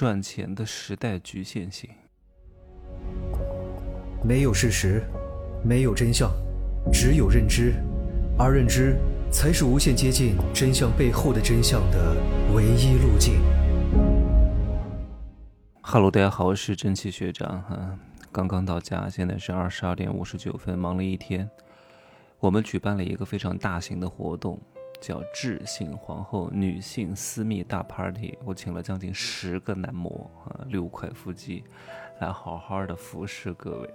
[0.00, 1.90] 赚钱的时代局限性。
[4.24, 5.02] 没有事实，
[5.62, 6.32] 没有真相，
[6.90, 7.74] 只有认知，
[8.38, 8.96] 而认知
[9.30, 12.16] 才是无限接近真相背后的真相的
[12.54, 13.42] 唯一路径。
[15.82, 17.98] Hello，大家好，我是蒸汽学长哈，
[18.32, 21.46] 刚刚到家，现在是二十二点五十九分，忙了一天。
[22.38, 24.58] 我们举办了一个非常大型的活动，
[25.00, 28.38] 叫“智性皇后女性私密大 party”。
[28.44, 31.64] 我请了将近十个男模啊，六块腹肌。
[32.20, 33.94] 来好好的服侍各位，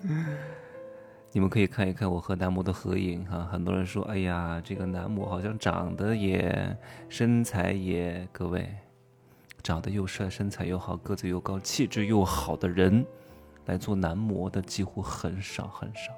[1.30, 3.46] 你们可以看一看我和男模的合影哈。
[3.52, 6.74] 很多人说，哎呀，这个男模好像长得也，
[7.10, 8.66] 身材也，各位，
[9.62, 13.04] 长得又帅，身材又好，个子又高，气质又好的人，
[13.66, 16.14] 来做男模的几乎很少很少，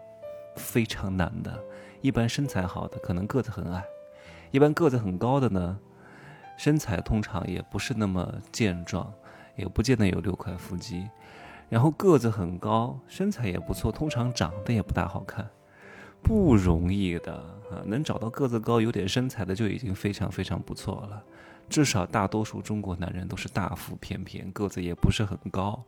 [0.54, 1.60] 非常难的。
[2.02, 3.82] 一般身材好的可能个子很矮，
[4.56, 5.78] 一般个子很高的呢，
[6.56, 9.12] 身材通常也不是那么健壮。
[9.54, 11.08] 也不见得有六块腹肌，
[11.70, 15.48] 然后个子很高，身材也不错，通常长得也不大好看，
[16.22, 17.32] 不容易的
[17.70, 17.80] 啊！
[17.86, 21.24] 能找到个子高、有点身材的就已经非常非常不错了。
[21.70, 25.82] 至少大多数中国男人都是大腹便便，个子也不是很高，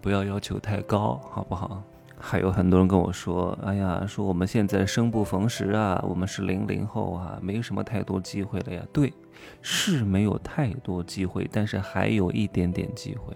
[0.00, 1.84] 不要要求太高，好不好？
[2.18, 9.12] 还有很多人跟我说：“哎呀，说我们现在生不逢时啊，我们是零零后啊，没有什么太多机会了呀。”对。
[9.60, 13.34] 是没有太多机会，但是还有一点点机会。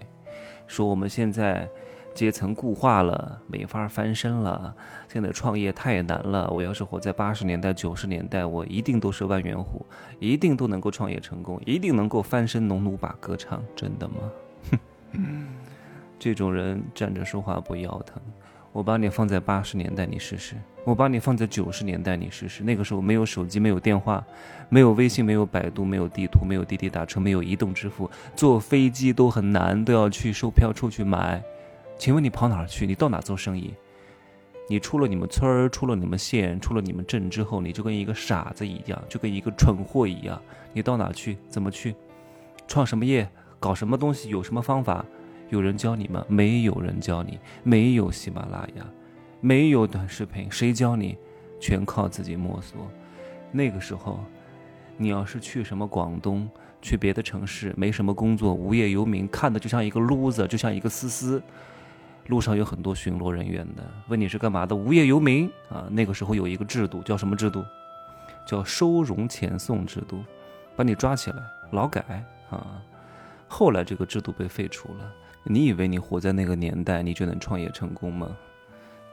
[0.65, 1.69] 说我们现在
[2.15, 4.75] 阶层固化了，没法翻身了。
[5.07, 6.49] 现在创业太难了。
[6.49, 9.85] 我要是活在八十年代、九十年代，我一定都是万元户，
[10.19, 13.63] 一定都能够创业成功，一定能够翻身农奴把歌唱。
[13.75, 14.15] 真的吗？
[15.13, 15.47] 哼，
[16.17, 18.21] 这种人站着说话不腰疼。
[18.73, 20.55] 我把你放在八十年代，你试试；
[20.85, 22.63] 我把你放在九十年代，你试试。
[22.63, 24.23] 那个时候没有手机，没有电话，
[24.69, 31.43] 没有微信，没有百度，没有地图，没有滴滴打车，没有移动支付，坐飞机都很难，都要去售票处去买。
[31.97, 32.87] 请问你跑哪儿去？
[32.87, 33.73] 你到哪做生意？
[34.69, 40.41] 你出了你们村儿，出了你们县，出了你们镇之后，你就跟一个傻子一样，就跟一个蠢货一样。
[40.71, 41.37] 你到哪去？
[41.49, 41.93] 怎么去？
[42.67, 43.27] 创什么业？
[43.59, 44.29] 搞什么东西？
[44.29, 45.05] 有什么方法？
[45.51, 46.25] 有人教你吗？
[46.29, 48.85] 没有人教你，没有喜马拉雅，
[49.41, 51.17] 没有短视频，谁教你？
[51.59, 52.89] 全靠自己摸索。
[53.51, 54.21] 那个时候，
[54.95, 56.49] 你要是去什么广东，
[56.81, 61.43] 去别的城市，没什么工作，无业游民，看的就像一个 loser，就像一个思思。
[62.27, 64.73] 路上有很多巡逻人员的，问你是干嘛的？
[64.73, 65.85] 无业游民啊。
[65.91, 67.61] 那个时候有一个制度，叫什么制度？
[68.45, 70.23] 叫收容遣送制度，
[70.77, 72.81] 把你抓起来劳改啊。
[73.49, 75.13] 后来这个制度被废除了。
[75.43, 78.37] 你以为你活在那个年代，你就能创业成功吗？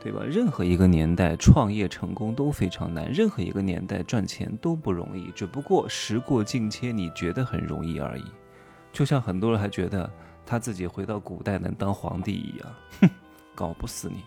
[0.00, 0.22] 对吧？
[0.25, 5.31] 任何一个年代创业成功都非常难，任何一个年代赚钱都不容易。
[5.34, 8.25] 只不过时过境迁，你觉得很容易而已。
[8.93, 10.09] 就像很多人还觉得
[10.47, 13.10] 他自己回到古代能当皇帝一样，哼，
[13.56, 14.22] 搞不死你。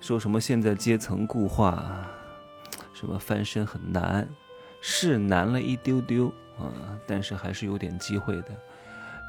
[0.00, 2.06] 说什么现在阶层固化，
[2.92, 4.28] 什么翻身很难，
[4.82, 6.26] 是难了一丢丢
[6.58, 6.70] 啊，
[7.06, 8.50] 但是还是有点机会的。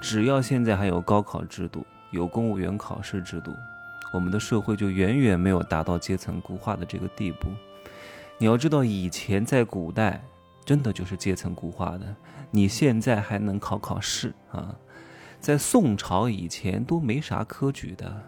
[0.01, 3.55] 只要现在还有高考制度，有公务员考试制度，
[4.13, 7.49] 我们的社会就远远没有达到阶层固化的这个地步。
[8.37, 10.23] 你要知道，以前在古代，
[10.63, 12.15] 真的就是阶层固化的。
[12.49, 14.73] 你现在还能考考试啊？
[15.39, 18.21] 在宋朝以前都没啥科举的，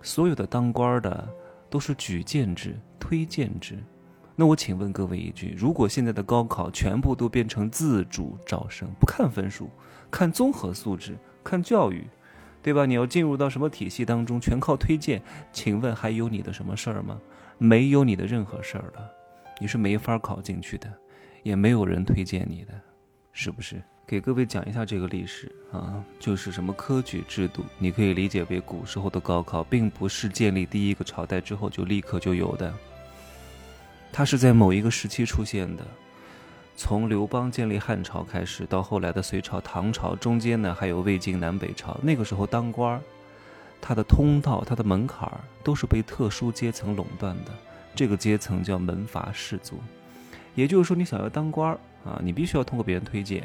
[0.00, 1.28] 所有的当官的
[1.68, 3.78] 都是举荐制、推荐制。
[4.42, 9.70] 那我请问各位一句：如果现在的高考全部都变成自主招生，不看分数？
[10.10, 12.04] 看综合素质，看教育，
[12.60, 12.84] 对吧？
[12.84, 15.22] 你要进入到什么体系当中，全靠推荐。
[15.52, 17.20] 请问还有你的什么事儿吗？
[17.56, 19.08] 没有你的任何事儿了，
[19.60, 20.92] 你是没法考进去的，
[21.44, 22.72] 也没有人推荐你的，
[23.30, 23.80] 是不是？
[24.04, 32.74] 给各位讲一下这个历史啊，就是什么科举制度，你可以理解为古时候的高考，并不是建立第一个朝代之后就立刻就有的，
[34.12, 35.84] 它是在某一个时期出现的。
[36.76, 41.98] 从刘邦建立汉朝开始，到后来的隋朝、唐朝，中间呢还有魏晋南北朝。
[42.02, 43.00] 那个时候当官儿，
[43.80, 47.50] 他的通道、他的门槛儿都是被特殊阶层垄断的。
[47.94, 49.80] 这个阶层叫门阀士族。
[50.54, 53.42] 也就是说，你想要当官儿啊，你必须要通过别人推荐，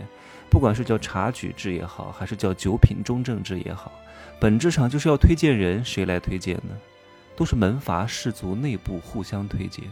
[0.49, 3.91] 不管是叫察举制也好，还是叫九品中正制也好，
[4.39, 5.83] 本质上就是要推荐人。
[5.83, 6.75] 谁来推荐呢？
[7.35, 9.85] 都是门阀士族内部互相推荐，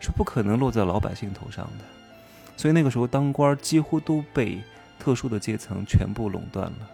[0.00, 1.84] 是不可能落在老百姓头上的。
[2.56, 4.60] 所以那个时候当官几乎都被
[4.98, 6.90] 特殊的阶层全部垄断了。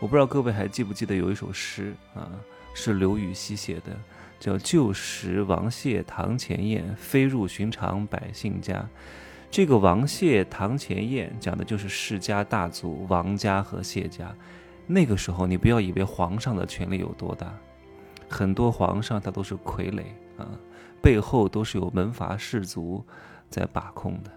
[0.00, 2.28] 我不知道各位还记不记得有一首诗啊，
[2.74, 3.96] 是刘禹锡写的，
[4.38, 8.88] 叫“旧时王谢堂前燕，飞入寻常百姓家”。
[9.50, 14.34] 这个王谢堂前燕讲的就是世家大族王家和谢家。
[14.86, 17.52] 那个时候，你不要以为皇上的权力有多大，
[18.28, 20.02] 很多皇上他都是傀儡
[20.38, 20.48] 啊，
[21.02, 23.04] 背后都是有门阀士族
[23.48, 24.30] 在把控的。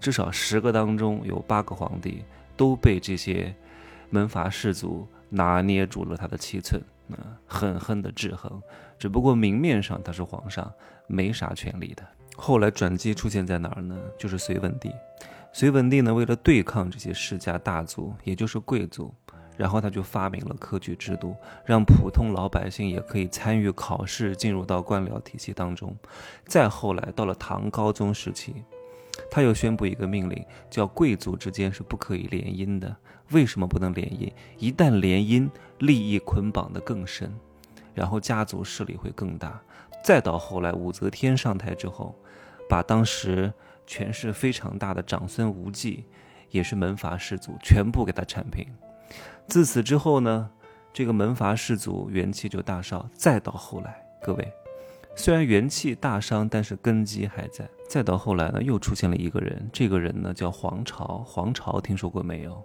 [0.00, 2.22] 至少十个当中有八个皇帝
[2.56, 3.54] 都被这些
[4.10, 8.62] 门阀士族拿捏住了他的七寸，啊，狠狠的制衡。
[8.98, 10.72] 只不过明面上他是皇上，
[11.06, 12.02] 没啥权利的。
[12.36, 13.96] 后来转机出现在哪儿呢？
[14.16, 14.92] 就是隋文帝。
[15.52, 19.12] 隋文帝呢，为了对抗这些世家大族，也就是贵族，
[19.58, 25.94] 然后他就发明了科举制度，让普通老百姓也可以参与考试，进入到官僚体系当中。
[26.46, 28.64] 再后来到了唐高宗时期。
[29.28, 32.96] 他又宣布一个命令，叫贵族之间是不可以联姻的。
[33.32, 34.32] 为什么不能联姻？
[34.58, 35.50] 一旦联姻，
[35.80, 37.34] 利益捆绑的更深，
[37.94, 39.60] 然后家族势力会更大。
[40.04, 42.14] 再到后来，武则天上台之后，
[42.68, 43.52] 把当时
[43.88, 46.04] 权势非常大的长孙无忌，
[46.50, 48.64] 也是门阀士族，全部给他铲平。
[49.46, 50.50] 自此之后呢，
[50.92, 53.08] 这个门阀士族元气就大伤。
[53.14, 54.52] 再到后来，各位。
[55.16, 57.68] 虽然元气大伤，但是根基还在。
[57.88, 61.18] 再到后来呢，又出现了一个人，这个人呢叫黄巢。
[61.26, 62.62] 黄巢听说过没有？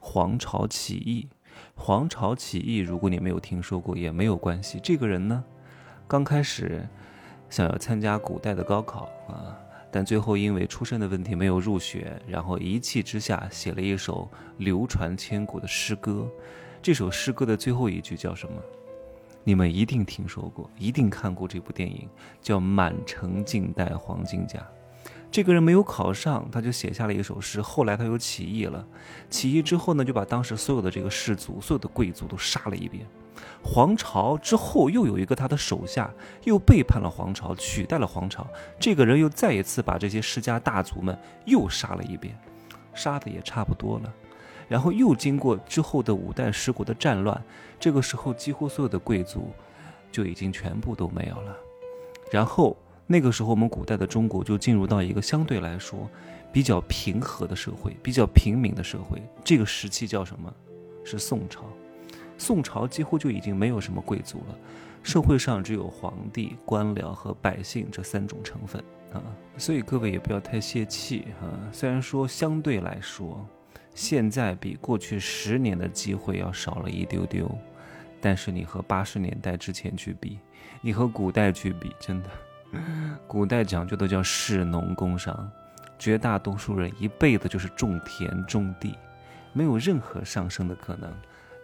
[0.00, 1.28] 黄巢起义。
[1.74, 4.80] 黄巢起义，如果你没有听说过也没有关系。
[4.82, 5.44] 这个人呢，
[6.08, 6.88] 刚开始
[7.50, 9.58] 想要参加古代的高考啊，
[9.90, 16.28] 但最后因为出身的问题没有入学，然后一气之下写了一首流传千古的诗歌。
[16.80, 18.54] 这首诗歌的最后一句叫什么？
[19.42, 22.08] 你们一定听说过，一定看过这部电影，
[22.40, 24.58] 叫《满城尽带黄金甲》。
[25.30, 27.62] 这个人没有考上，他就写下了一首诗。
[27.62, 28.84] 后来他又起义了，
[29.28, 33.06] 起义之后呢，就把当时所有的这个士族、所有的贵族都杀了一遍。
[33.62, 36.12] 皇朝之后又有一个他的手下
[36.44, 38.46] 又背叛了皇朝，取代了皇朝。
[38.78, 42.36] 这个人又再一次把这些世家大族们又杀了一遍，
[42.92, 44.12] 杀的也差不多了。
[44.68, 47.40] 然后又经过之后的五代十国的战乱，
[47.78, 49.50] 这个时候几乎所有的贵族
[50.10, 51.56] 就已经全部都没有了。
[52.30, 52.76] 然后
[53.12, 56.08] 那个时候我们古代的中国就进入到一个相对来说
[56.52, 59.20] 比较平和的社会，比较平民的社会。
[59.42, 60.54] 这个时期叫什么？
[61.04, 61.64] 是宋朝。
[62.38, 64.56] 宋朝几乎就已经没有什么贵族了，
[65.02, 68.80] 社会上只有皇帝、官僚和百姓这三种成分
[69.12, 69.20] 啊。
[69.58, 71.50] 所以各位也不要太泄气啊。
[71.72, 73.44] 虽然说相对来说。
[73.92, 77.50] 现在比过去十年的机会要少了一丢丢，
[78.20, 80.38] 但是你和八十年代之前去比，
[80.80, 82.30] 你和古代去比，真的，
[83.26, 85.50] 古代讲究的叫士农工商，
[85.98, 88.94] 绝大多数人一辈子就是种田种地，
[89.52, 91.12] 没有任何上升的可能，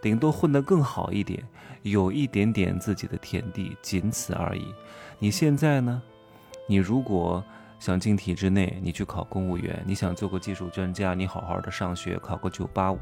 [0.01, 1.43] 顶多混得更好一点，
[1.83, 4.73] 有一点点自己的田地，仅此而已。
[5.19, 6.01] 你现在呢？
[6.67, 7.43] 你如果。
[7.79, 12.97] 想进体制内，你去考公务员；你想做个技术专家，你好好的上学，考个九八五，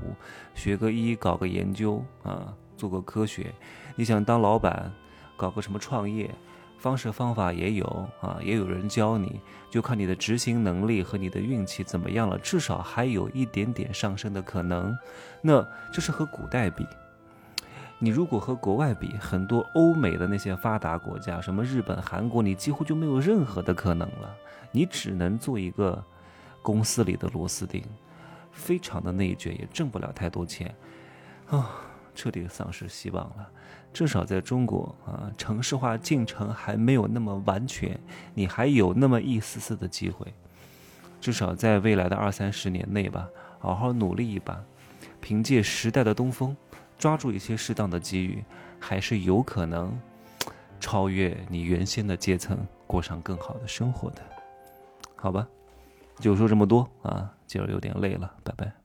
[0.53, 3.53] 学个医，搞个研究啊，做个科学。
[3.95, 4.91] 你想当老板，
[5.37, 6.29] 搞个什么创业，
[6.77, 9.39] 方式方法也有啊，也有人教你，
[9.69, 12.37] 就看你的执行能力和你的运气怎么样了。
[12.37, 14.95] 至少还有一点点上升的可能。
[15.41, 16.85] 那这是和古代比。
[17.97, 24.35] 你如果和国外比，很多欧美的那些发达国家，什么日本、韩国，你几乎就没有任何的可能了。
[24.71, 26.03] 你只能做一个
[26.61, 27.81] 公司里的螺丝钉，
[28.51, 30.75] 非常的内卷，也挣不了太多钱，
[31.47, 31.71] 啊，
[32.15, 33.47] 彻底丧失希望了。
[33.93, 37.99] 至少在中国啊，城市化进程还没有那么完全，
[38.33, 40.33] 你还有那么一丝丝的机会。
[41.21, 43.27] 至少在未来的二三十年内吧，
[43.59, 44.59] 好好努力一把，
[45.21, 46.55] 凭借时代的东风。
[46.97, 48.41] 抓住一些适当的机遇，
[48.79, 49.97] 还是有可能
[50.79, 54.21] 超越你原先的阶层，过上更好的生活的，
[55.15, 55.47] 好吧？
[56.19, 58.75] 就说这么多啊，今儿有点累了，拜拜。